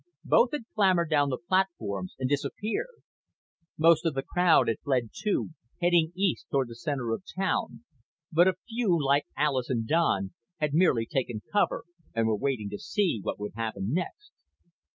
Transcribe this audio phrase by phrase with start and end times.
[0.25, 3.03] Both had clambered down from the platforms and disappeared.
[3.77, 7.83] Most of the crowd had fled too, heading east toward the center of town,
[8.31, 11.83] but a few, like Alis and Don, had merely taken cover
[12.15, 14.31] and were waiting to see what would happen next.